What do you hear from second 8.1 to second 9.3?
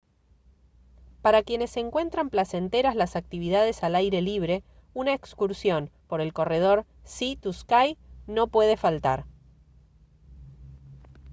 no puede faltar